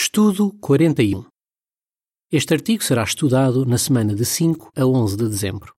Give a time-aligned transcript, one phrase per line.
[0.00, 1.26] Estudo 41.
[2.30, 5.74] Este artigo será estudado na semana de 5 a 11 de dezembro.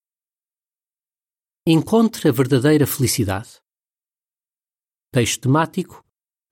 [1.66, 3.58] Encontre a verdadeira felicidade.
[5.10, 6.04] Texto temático: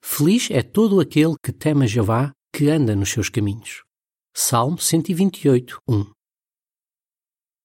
[0.03, 3.85] Feliz é todo aquele que teme a Jeová, que anda nos seus caminhos.
[4.35, 6.11] Salmo 128, 1.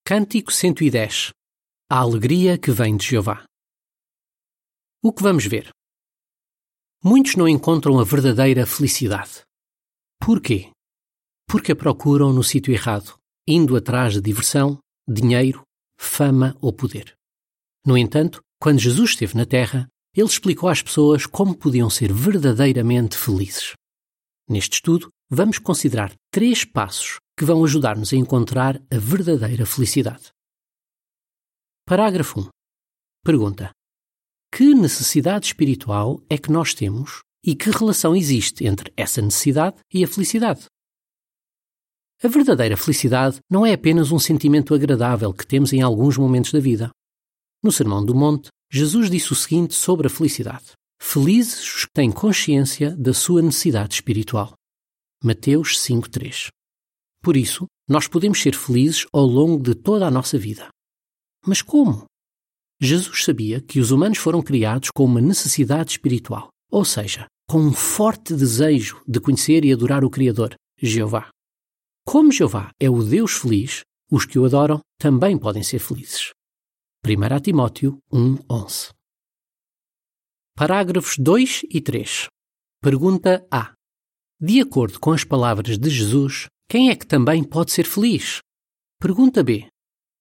[0.06, 1.32] Cântico 110.
[1.90, 3.46] A alegria que vem de Jeová.
[5.02, 5.70] O que vamos ver?
[7.02, 9.46] Muitos não encontram a verdadeira felicidade.
[10.26, 10.72] Porquê?
[11.46, 15.64] Porque a procuram no sítio errado, indo atrás de diversão, dinheiro,
[16.00, 17.14] fama ou poder.
[17.86, 23.18] No entanto, quando Jesus esteve na Terra, ele explicou às pessoas como podiam ser verdadeiramente
[23.18, 23.74] felizes.
[24.48, 30.32] Neste estudo, vamos considerar três passos que vão ajudar-nos a encontrar a verdadeira felicidade.
[31.86, 32.50] Parágrafo 1.
[33.26, 33.72] Pergunta:
[34.56, 40.04] Que necessidade espiritual é que nós temos e que relação existe entre essa necessidade e
[40.04, 40.66] a felicidade.
[42.24, 46.60] A verdadeira felicidade não é apenas um sentimento agradável que temos em alguns momentos da
[46.60, 46.90] vida.
[47.62, 52.12] No Sermão do Monte, Jesus disse o seguinte sobre a felicidade: Felizes os que têm
[52.12, 54.54] consciência da sua necessidade espiritual.
[55.22, 56.48] Mateus 5:3.
[57.22, 60.70] Por isso, nós podemos ser felizes ao longo de toda a nossa vida.
[61.46, 62.06] Mas como?
[62.82, 67.74] Jesus sabia que os humanos foram criados com uma necessidade espiritual, ou seja, com um
[67.74, 71.30] forte desejo de conhecer e adorar o Criador, Jeová.
[72.06, 73.82] Como Jeová é o Deus feliz,
[74.12, 76.32] os que o adoram também podem ser felizes.
[77.06, 78.92] 1 Timóteo 1:11.
[80.56, 82.28] Parágrafos 2 e 3.
[82.82, 83.74] Pergunta A.
[84.40, 88.40] De acordo com as palavras de Jesus, quem é que também pode ser feliz?
[89.00, 89.68] Pergunta B.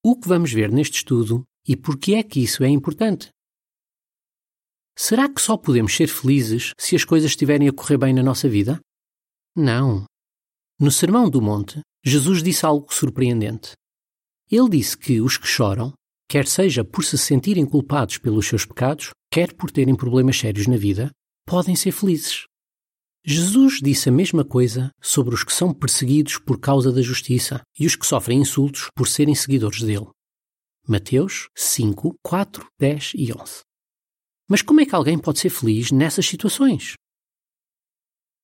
[0.05, 3.29] O que vamos ver neste estudo e por que é que isso é importante?
[4.97, 8.49] Será que só podemos ser felizes se as coisas estiverem a correr bem na nossa
[8.49, 8.81] vida?
[9.57, 10.05] Não.
[10.79, 13.73] No Sermão do Monte, Jesus disse algo surpreendente.
[14.51, 15.93] Ele disse que os que choram,
[16.29, 20.77] quer seja por se sentirem culpados pelos seus pecados, quer por terem problemas sérios na
[20.77, 21.11] vida,
[21.47, 22.45] podem ser felizes.
[23.25, 27.87] Jesus disse a mesma coisa sobre os que são perseguidos por causa da justiça e
[27.87, 30.09] os que sofrem insultos por serem seguidores dele.
[30.87, 33.61] Mateus 5, 4, 10 e 11.
[34.49, 36.95] Mas como é que alguém pode ser feliz nessas situações?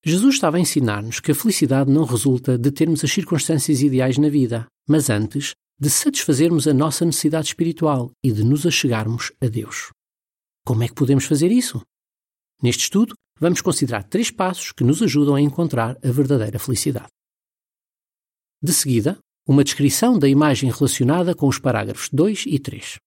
[0.05, 4.29] Jesus estava a ensinar-nos que a felicidade não resulta de termos as circunstâncias ideais na
[4.29, 9.91] vida, mas antes de satisfazermos a nossa necessidade espiritual e de nos achegarmos a Deus.
[10.65, 11.81] Como é que podemos fazer isso?
[12.63, 17.09] Neste estudo, vamos considerar três passos que nos ajudam a encontrar a verdadeira felicidade.
[18.61, 22.99] De seguida, uma descrição da imagem relacionada com os parágrafos 2 e 3.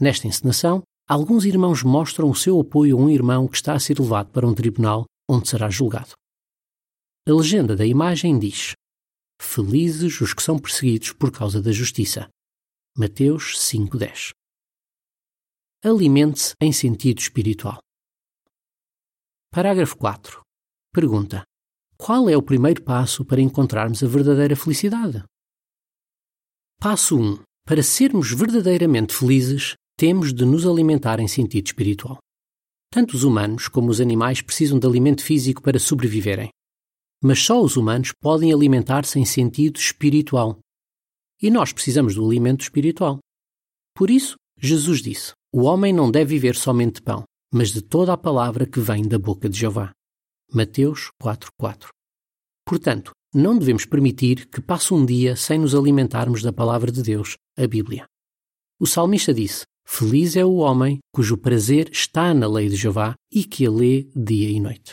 [0.00, 3.98] Nesta encenação, alguns irmãos mostram o seu apoio a um irmão que está a ser
[3.98, 6.12] levado para um tribunal onde será julgado.
[7.26, 8.72] A legenda da imagem diz:
[9.40, 12.28] Felizes os que são perseguidos por causa da justiça.
[12.96, 14.32] Mateus 5:10.
[15.82, 17.78] Alimente-se em sentido espiritual.
[19.50, 20.42] Parágrafo 4.
[20.92, 21.42] Pergunta:
[21.96, 25.24] Qual é o primeiro passo para encontrarmos a verdadeira felicidade?
[26.80, 27.42] Passo 1.
[27.64, 32.18] Para sermos verdadeiramente felizes, temos de nos alimentar em sentido espiritual.
[32.88, 36.50] Tanto os humanos como os animais precisam de alimento físico para sobreviverem.
[37.20, 40.60] Mas só os humanos podem alimentar-se em sentido espiritual.
[41.42, 43.18] E nós precisamos do alimento espiritual.
[43.92, 48.12] Por isso, Jesus disse: O homem não deve viver somente de pão, mas de toda
[48.12, 49.90] a palavra que vem da boca de Jeová.
[50.54, 51.88] Mateus 4:4.
[52.64, 57.34] Portanto, não devemos permitir que passe um dia sem nos alimentarmos da palavra de Deus,
[57.56, 58.06] a Bíblia.
[58.78, 63.42] O salmista disse: Feliz é o homem cujo prazer está na lei de Jeová e
[63.42, 64.92] que a lê dia e noite.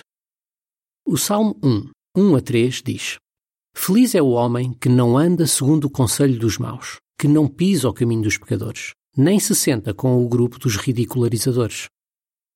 [1.05, 3.17] O Salmo 1, 1 a 3 diz:
[3.75, 7.89] Feliz é o homem que não anda segundo o conselho dos maus, que não pisa
[7.89, 11.87] o caminho dos pecadores, nem se senta com o grupo dos ridicularizadores.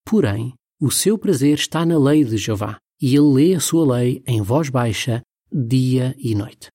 [0.03, 4.23] Porém, o seu prazer está na lei de Jeová, e ele lê a sua lei
[4.25, 5.21] em voz baixa,
[5.51, 6.69] dia e noite.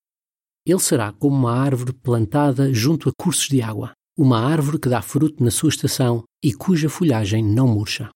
[0.65, 5.03] Ele será como uma árvore plantada junto a cursos de água, uma árvore que dá
[5.03, 8.11] fruto na sua estação e cuja folhagem não murcha.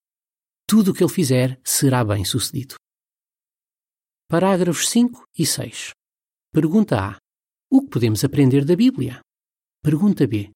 [0.67, 2.77] Tudo o que ele fizer será bem sucedido.
[4.29, 5.91] Parágrafos 5 e 6.
[6.53, 7.17] Pergunta A.
[7.71, 9.21] O que podemos aprender da Bíblia?
[9.83, 10.51] Pergunta B.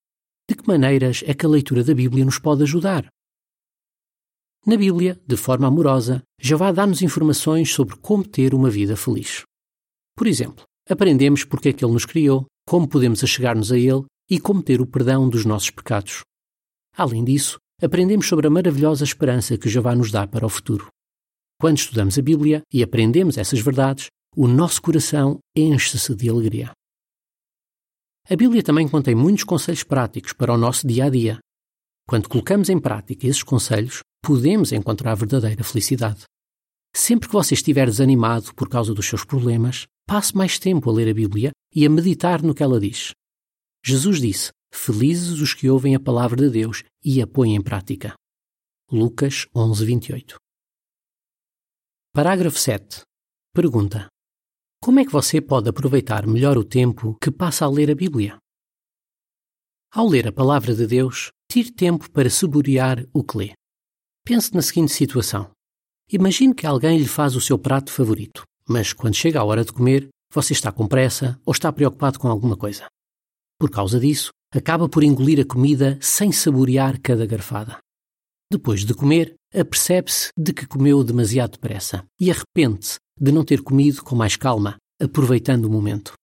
[0.49, 3.09] De que maneiras é que a leitura da Bíblia nos pode ajudar?
[4.65, 9.43] Na Bíblia, de forma amorosa, Jeová dá-nos informações sobre como ter uma vida feliz.
[10.17, 14.41] Por exemplo, aprendemos porque é que Ele nos criou, como podemos achegar-nos a Ele e
[14.41, 16.23] como ter o perdão dos nossos pecados.
[16.97, 20.89] Além disso, aprendemos sobre a maravilhosa esperança que Jeová nos dá para o futuro.
[21.61, 26.71] Quando estudamos a Bíblia e aprendemos essas verdades, o nosso coração enche-se de alegria.
[28.27, 31.39] A Bíblia também contém muitos conselhos práticos para o nosso dia a dia.
[32.09, 36.25] Quando colocamos em prática esses conselhos, podemos encontrar verdadeira felicidade.
[36.97, 41.11] Sempre que você estiver desanimado por causa dos seus problemas, passe mais tempo a ler
[41.11, 43.13] a Bíblia e a meditar no que ela diz.
[43.85, 48.15] Jesus disse: Felizes os que ouvem a palavra de Deus e a põem em prática.
[48.91, 50.37] Lucas 11, 28.
[52.15, 53.03] Parágrafo 7.
[53.53, 54.07] Pergunta:
[54.81, 58.39] Como é que você pode aproveitar melhor o tempo que passa a ler a Bíblia?
[59.91, 63.53] Ao ler a palavra de Deus, tire tempo para saborear o que lê.
[64.25, 65.51] Pense na seguinte situação:
[66.09, 69.73] Imagine que alguém lhe faz o seu prato favorito, mas quando chega a hora de
[69.73, 72.87] comer, você está com pressa ou está preocupado com alguma coisa.
[73.63, 77.79] Por causa disso, acaba por engolir a comida sem saborear cada garfada.
[78.51, 84.03] Depois de comer, apercebe-se de que comeu demasiado depressa e arrepende-se de não ter comido
[84.03, 86.15] com mais calma, aproveitando o momento.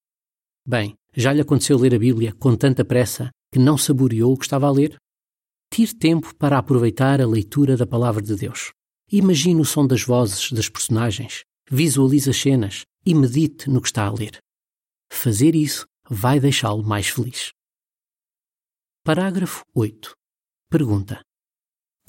[0.67, 4.43] Bem, já lhe aconteceu ler a Bíblia com tanta pressa que não saboreou o que
[4.43, 4.97] estava a ler?
[5.73, 8.73] Tire tempo para aproveitar a leitura da Palavra de Deus.
[9.09, 14.07] Imagine o som das vozes das personagens, visualize as cenas e medite no que está
[14.07, 14.39] a ler.
[15.09, 17.51] Fazer isso vai deixá-lo mais feliz.
[19.03, 20.13] Parágrafo 8.
[20.69, 21.21] Pergunta: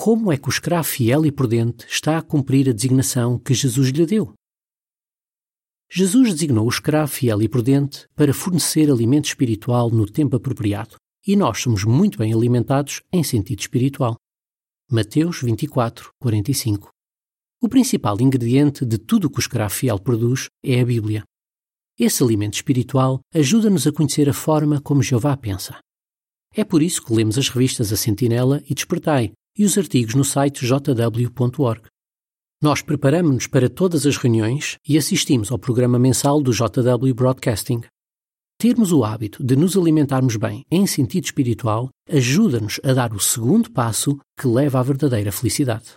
[0.02, 3.90] como é que o escravo fiel e prudente está a cumprir a designação que Jesus
[3.90, 4.32] lhe deu?
[5.92, 10.96] Jesus designou o escravo fiel e prudente para fornecer alimento espiritual no tempo apropriado,
[11.26, 14.16] e nós somos muito bem alimentados em sentido espiritual.
[14.90, 16.88] Mateus 24, 45.
[17.60, 21.24] O principal ingrediente de tudo o que o escravo fiel produz é a Bíblia.
[22.02, 25.78] Esse alimento espiritual ajuda-nos a conhecer a forma como Jeová pensa.
[26.54, 30.24] É por isso que lemos as revistas A Sentinela e Despertai, e os artigos no
[30.24, 31.82] site jw.org.
[32.62, 37.82] Nós preparamos-nos para todas as reuniões e assistimos ao programa mensal do JW Broadcasting.
[38.56, 43.70] Termos o hábito de nos alimentarmos bem em sentido espiritual ajuda-nos a dar o segundo
[43.70, 45.96] passo que leva à verdadeira felicidade.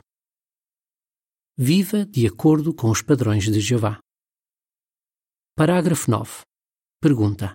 [1.57, 3.99] Viva de acordo com os padrões de Jeová.
[5.55, 6.41] Parágrafo 9.
[6.99, 7.53] Pergunta: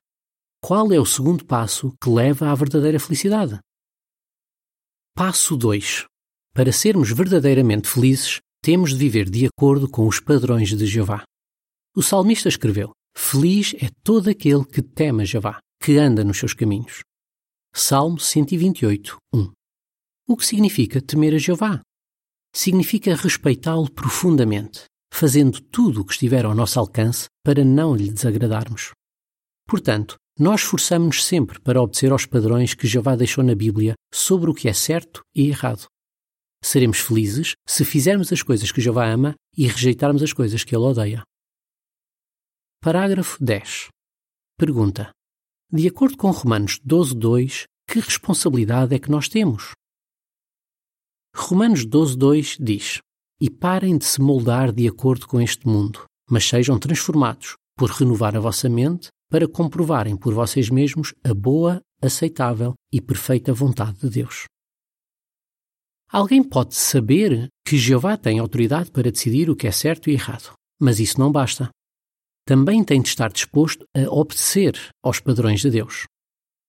[0.62, 3.58] Qual é o segundo passo que leva à verdadeira felicidade?
[5.16, 6.04] Passo 2.
[6.54, 11.24] Para sermos verdadeiramente felizes, temos de viver de acordo com os padrões de Jeová.
[11.92, 16.54] O salmista escreveu: Feliz é todo aquele que teme a Jeová, que anda nos seus
[16.54, 17.00] caminhos.
[17.74, 19.52] Salmo 128, 1.
[20.28, 21.80] O que significa temer a Jeová?
[22.54, 28.92] Significa respeitá-lo profundamente, fazendo tudo o que estiver ao nosso alcance para não lhe desagradarmos.
[29.66, 34.54] Portanto, nós esforçamos-nos sempre para obedecer aos padrões que Jeová deixou na Bíblia sobre o
[34.54, 35.86] que é certo e errado.
[36.62, 40.84] Seremos felizes se fizermos as coisas que Jeová ama e rejeitarmos as coisas que ele
[40.84, 41.22] odeia.
[42.80, 43.88] Parágrafo 10.
[44.56, 45.10] Pergunta:
[45.72, 49.72] De acordo com Romanos 12:2, que responsabilidade é que nós temos?
[51.34, 53.00] Romanos 12:2 diz:
[53.40, 58.36] E parem de se moldar de acordo com este mundo, mas sejam transformados por renovar
[58.36, 64.10] a vossa mente para comprovarem por vocês mesmos a boa, aceitável e perfeita vontade de
[64.10, 64.44] Deus.
[66.10, 70.54] Alguém pode saber que Jeová tem autoridade para decidir o que é certo e errado,
[70.80, 71.68] mas isso não basta.
[72.46, 76.06] Também tem de estar disposto a obedecer aos padrões de Deus.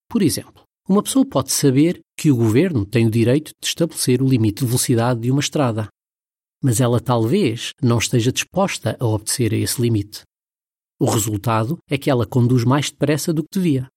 [0.08, 4.28] Por exemplo, uma pessoa pode saber que o governo tem o direito de estabelecer o
[4.28, 5.88] limite de velocidade de uma estrada,
[6.62, 10.22] mas ela talvez não esteja disposta a obedecer a esse limite.
[10.98, 13.88] O resultado é que ela conduz mais depressa do que devia.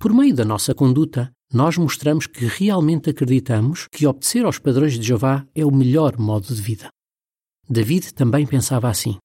[0.00, 5.06] Por meio da nossa conduta, nós mostramos que realmente acreditamos que obedecer aos padrões de
[5.06, 6.88] Jeová é o melhor modo de vida.
[7.68, 9.16] David também pensava assim.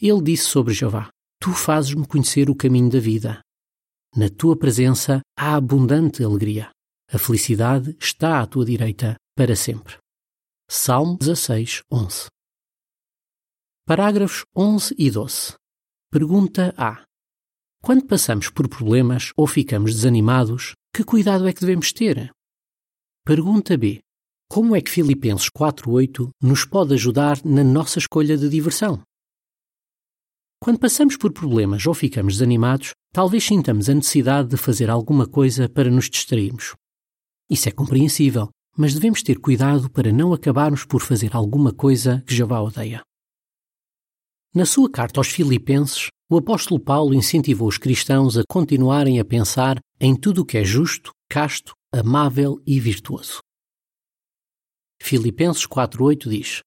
[0.00, 1.08] Ele disse sobre Jeová:
[1.40, 3.40] Tu fazes-me conhecer o caminho da vida.
[4.16, 6.70] Na tua presença há abundante alegria.
[7.10, 10.01] A felicidade está à tua direita para sempre.
[10.68, 12.26] Salmo 16, 11.
[13.84, 15.54] Parágrafos 11 e 12.
[16.10, 17.04] Pergunta A.
[17.82, 22.30] Quando passamos por problemas ou ficamos desanimados, que cuidado é que devemos ter?
[23.24, 24.00] Pergunta B.
[24.48, 29.02] Como é que Filipenses 4.8 nos pode ajudar na nossa escolha de diversão?
[30.60, 35.68] Quando passamos por problemas ou ficamos desanimados, talvez sintamos a necessidade de fazer alguma coisa
[35.68, 36.74] para nos distrairmos.
[37.50, 42.34] Isso é compreensível, mas devemos ter cuidado para não acabarmos por fazer alguma coisa que
[42.34, 43.02] já vá odeia.
[44.54, 49.78] Na sua carta aos Filipenses, o apóstolo Paulo incentivou os cristãos a continuarem a pensar
[50.00, 53.40] em tudo o que é justo, casto, amável e virtuoso.
[55.00, 56.60] Filipenses 4.8 diz: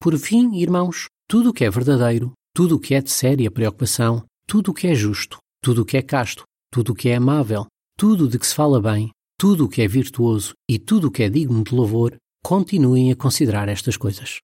[0.00, 4.24] Por fim, irmãos, tudo o que é verdadeiro, tudo o que é de séria preocupação,
[4.46, 7.66] tudo o que é justo, tudo o que é casto, tudo o que é amável,
[7.96, 11.22] tudo de que se fala bem, tudo o que é virtuoso e tudo o que
[11.22, 14.40] é digno de louvor, continuem a considerar estas coisas.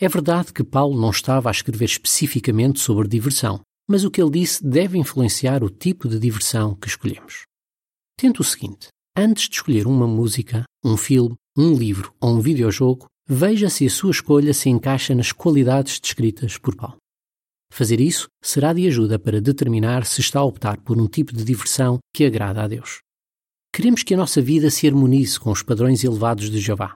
[0.00, 4.30] É verdade que Paulo não estava a escrever especificamente sobre diversão, mas o que ele
[4.30, 7.42] disse deve influenciar o tipo de diversão que escolhemos.
[8.16, 13.06] Tente o seguinte: antes de escolher uma música, um filme, um livro ou um videojogo,
[13.26, 16.96] veja se a sua escolha se encaixa nas qualidades descritas por Paulo.
[17.70, 21.44] Fazer isso será de ajuda para determinar se está a optar por um tipo de
[21.44, 23.00] diversão que agrada a Deus.
[23.72, 26.94] Queremos que a nossa vida se harmonize com os padrões elevados de Jeová.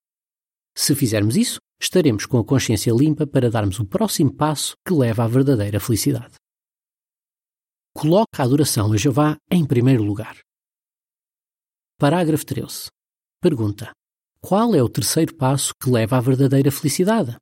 [0.77, 5.25] Se fizermos isso, estaremos com a consciência limpa para darmos o próximo passo que leva
[5.25, 6.35] à verdadeira felicidade.
[7.95, 10.39] Coloque a adoração a Jeová em primeiro lugar.
[11.99, 12.87] Parágrafo 13.
[13.41, 13.93] Pergunta:
[14.41, 17.37] Qual é o terceiro passo que leva à verdadeira felicidade?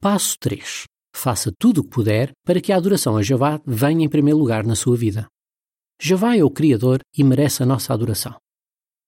[0.00, 0.84] Passo 3.
[1.16, 4.64] Faça tudo o que puder para que a adoração a Jeová venha em primeiro lugar
[4.64, 5.26] na sua vida.
[6.00, 8.36] Jeová é o Criador e merece a nossa adoração.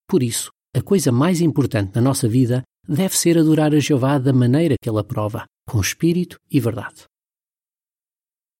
[0.07, 4.33] Por isso, a coisa mais importante na nossa vida deve ser adorar a Jeová da
[4.33, 7.05] maneira que ele aprova, com espírito e verdade.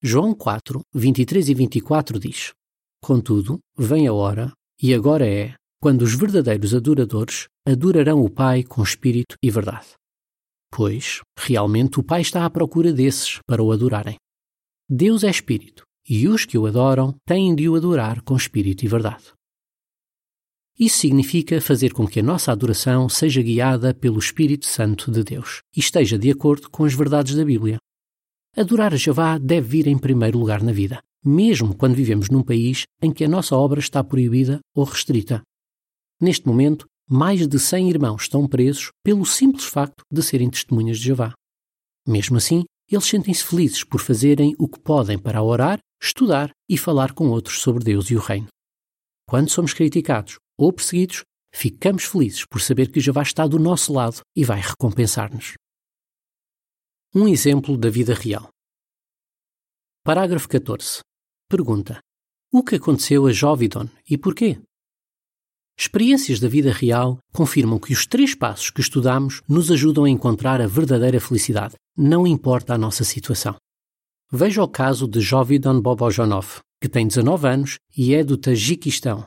[0.01, 2.51] João 4, 23 e 24 diz:
[3.03, 8.81] Contudo, vem a hora, e agora é, quando os verdadeiros adoradores adorarão o Pai com
[8.81, 9.89] espírito e verdade.
[10.71, 14.15] Pois, realmente, o Pai está à procura desses para o adorarem.
[14.89, 18.87] Deus é espírito, e os que o adoram têm de o adorar com espírito e
[18.89, 19.31] verdade.
[20.77, 25.61] Isso significa fazer com que a nossa adoração seja guiada pelo Espírito Santo de Deus
[25.73, 27.77] e esteja de acordo com as verdades da Bíblia.
[28.57, 32.83] Adorar a Jeová deve vir em primeiro lugar na vida, mesmo quando vivemos num país
[33.01, 35.41] em que a nossa obra está proibida ou restrita.
[36.19, 41.05] Neste momento, mais de 100 irmãos estão presos pelo simples facto de serem testemunhas de
[41.05, 41.31] Jeová.
[42.05, 47.13] Mesmo assim, eles sentem-se felizes por fazerem o que podem para orar, estudar e falar
[47.13, 48.47] com outros sobre Deus e o Reino.
[49.27, 54.21] Quando somos criticados ou perseguidos, ficamos felizes por saber que Jeová está do nosso lado
[54.35, 55.53] e vai recompensar-nos.
[57.15, 58.49] Um exemplo da vida real.
[60.03, 61.01] Parágrafo 14.
[61.47, 61.99] Pergunta:
[62.51, 64.61] O que aconteceu a Jovidon e porquê?
[65.81, 70.61] Experiências da vida real confirmam que os três passos que estudamos nos ajudam a encontrar
[70.61, 73.55] a verdadeira felicidade, não importa a nossa situação.
[74.31, 79.23] Veja o caso de Jovidon Bobojonov, que tem 19 anos e é do Tajiquistão.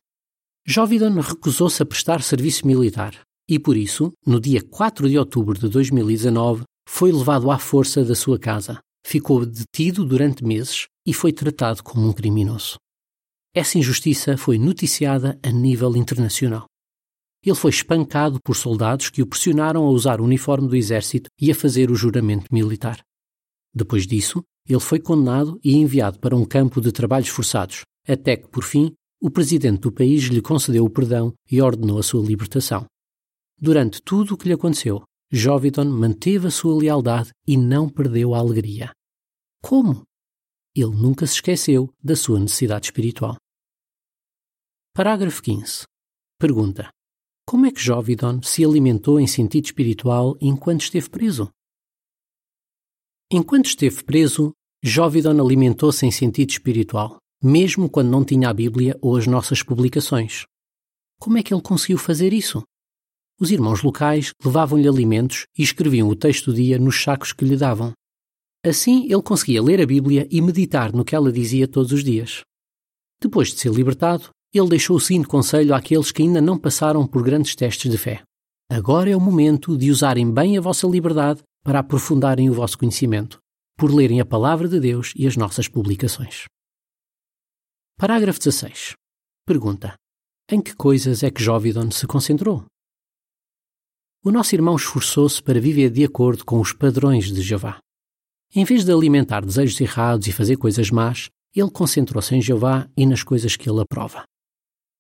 [0.64, 3.18] Jovidon recusou-se a prestar serviço militar
[3.50, 8.14] e, por isso, no dia 4 de outubro de 2019, foi levado à força da
[8.14, 12.76] sua casa, ficou detido durante meses e foi tratado como um criminoso.
[13.56, 16.66] Essa injustiça foi noticiada a nível internacional.
[17.40, 21.52] Ele foi espancado por soldados que o pressionaram a usar o uniforme do exército e
[21.52, 23.00] a fazer o juramento militar.
[23.72, 28.48] Depois disso, ele foi condenado e enviado para um campo de trabalhos forçados, até que,
[28.48, 28.92] por fim,
[29.22, 32.86] o presidente do país lhe concedeu o perdão e ordenou a sua libertação.
[33.56, 38.38] Durante tudo o que lhe aconteceu, Jovidon manteve a sua lealdade e não perdeu a
[38.38, 38.90] alegria.
[39.62, 40.02] Como?
[40.74, 43.36] Ele nunca se esqueceu da sua necessidade espiritual.
[44.96, 45.82] Parágrafo 15.
[46.38, 46.88] Pergunta:
[47.44, 51.50] Como é que Jovidon se alimentou em sentido espiritual enquanto esteve preso?
[53.28, 54.52] Enquanto esteve preso,
[54.84, 60.44] Jovidon alimentou-se em sentido espiritual, mesmo quando não tinha a Bíblia ou as nossas publicações.
[61.18, 62.62] Como é que ele conseguiu fazer isso?
[63.40, 67.56] Os irmãos locais levavam-lhe alimentos e escreviam o texto do dia nos sacos que lhe
[67.56, 67.92] davam.
[68.64, 72.42] Assim, ele conseguia ler a Bíblia e meditar no que ela dizia todos os dias.
[73.20, 77.22] Depois de ser libertado, ele deixou o seguinte conselho àqueles que ainda não passaram por
[77.22, 78.22] grandes testes de fé.
[78.70, 83.38] Agora é o momento de usarem bem a vossa liberdade para aprofundarem o vosso conhecimento,
[83.76, 86.44] por lerem a palavra de Deus e as nossas publicações.
[87.98, 88.94] Parágrafo 16.
[89.46, 89.94] Pergunta:
[90.50, 92.64] Em que coisas é que Jovidon se concentrou?
[94.24, 97.78] O nosso irmão esforçou-se para viver de acordo com os padrões de Jeová.
[98.54, 103.04] Em vez de alimentar desejos errados e fazer coisas más, ele concentrou-se em Jeová e
[103.04, 104.24] nas coisas que ele aprova.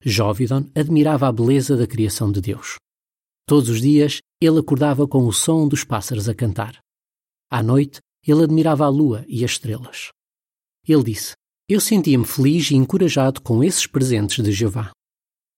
[0.04, 2.76] Jovidon admirava a beleza da criação de Deus.
[3.46, 6.78] Todos os dias ele acordava com o som dos pássaros a cantar.
[7.50, 10.08] À noite, ele admirava a lua e as estrelas.
[10.86, 11.32] Ele disse:
[11.68, 14.90] Eu sentia-me feliz e encorajado com esses presentes de Jeová.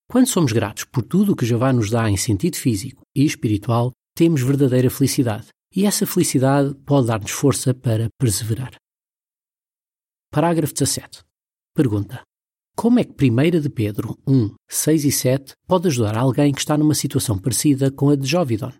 [0.08, 3.92] Quando somos gratos por tudo o que Jeová nos dá em sentido físico e espiritual,
[4.14, 8.76] temos verdadeira felicidade, e essa felicidade pode dar-nos força para perseverar.
[10.30, 11.24] Parágrafo 17.
[11.74, 12.22] Pergunta:
[12.78, 16.76] Como é que 1 de Pedro 1, 6 e 7 pode ajudar alguém que está
[16.76, 18.70] numa situação parecida com a de Jovidon?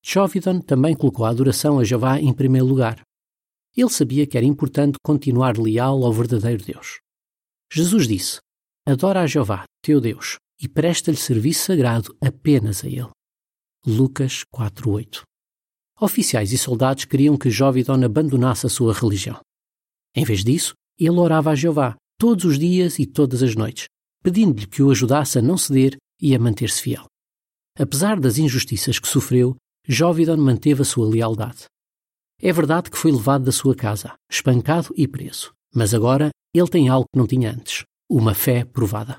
[0.00, 3.02] Jovidon também colocou a adoração a Jeová em primeiro lugar.
[3.76, 7.00] Ele sabia que era importante continuar leal ao verdadeiro Deus.
[7.70, 8.38] Jesus disse:
[8.86, 13.10] Adora a Jeová, teu Deus, e presta-lhe serviço sagrado apenas a ele.
[13.84, 15.22] Lucas 4:8.
[16.00, 19.40] Oficiais e soldados queriam que Jovidon abandonasse a sua religião.
[20.14, 23.86] Em vez disso, ele orava a Jeová todos os dias e todas as noites,
[24.22, 27.06] pedindo-lhe que o ajudasse a não ceder e a manter-se fiel.
[27.78, 29.56] Apesar das injustiças que sofreu,
[29.86, 31.66] Jovidon manteve a sua lealdade.
[32.40, 36.88] É verdade que foi levado da sua casa, espancado e preso, mas agora ele tem
[36.88, 39.18] algo que não tinha antes: uma fé provada.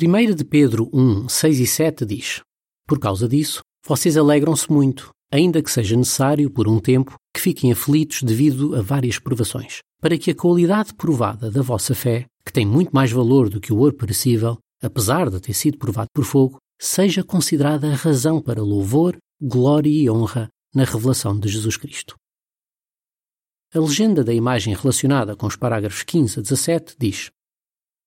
[0.00, 2.40] 1 de Pedro 1, 6 e 7 diz:
[2.86, 7.72] Por causa disso, vocês alegram-se muito, ainda que seja necessário, por um tempo, que fiquem
[7.72, 12.66] aflitos devido a várias provações, para que a qualidade provada da vossa fé, que tem
[12.66, 16.58] muito mais valor do que o ouro perecível, apesar de ter sido provado por fogo,
[16.80, 22.14] seja considerada a razão para louvor, glória e honra na revelação de Jesus Cristo.
[23.74, 27.30] A legenda da imagem relacionada com os parágrafos 15 a 17 diz: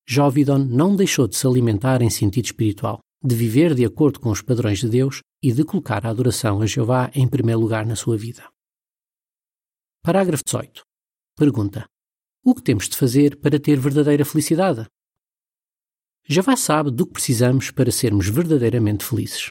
[0.08, 4.42] Jovidon não deixou de se alimentar em sentido espiritual, de viver de acordo com os
[4.42, 8.18] padrões de Deus e de colocar a adoração a Jeová em primeiro lugar na sua
[8.18, 8.50] vida.
[10.04, 10.82] Parágrafo 18.
[11.38, 11.86] Pergunta:
[12.44, 14.88] O que temos de fazer para ter verdadeira felicidade?
[16.28, 19.48] Jeová sabe do que precisamos para sermos verdadeiramente felizes.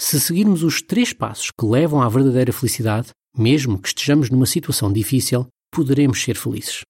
[0.00, 4.92] Se seguirmos os três passos que levam à verdadeira felicidade, mesmo que estejamos numa situação
[4.92, 6.82] difícil, poderemos ser felizes.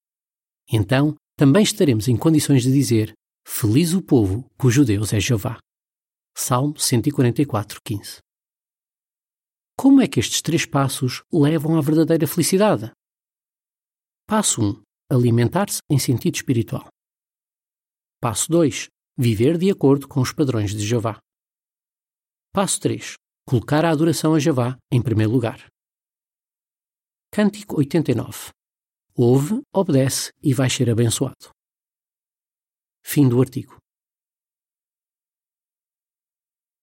[0.71, 3.13] Então, também estaremos em condições de dizer:
[3.47, 5.59] Feliz o povo cujo Deus é Jeová.
[6.37, 8.19] Salmo 144, 15.
[9.79, 12.91] Como é que estes três passos levam à verdadeira felicidade?
[14.27, 14.83] Passo 1.
[15.13, 16.89] Alimentar-se em sentido espiritual.
[18.21, 18.89] Passo 2.
[19.17, 21.19] Viver de acordo com os padrões de Jeová.
[22.53, 23.15] Passo 3.
[23.47, 25.69] Colocar a adoração a Jeová em primeiro lugar.
[27.31, 28.51] Cântico 89.
[29.15, 31.51] Ouve, obedece e vai ser abençoado.
[33.05, 33.84] Fim do artigo.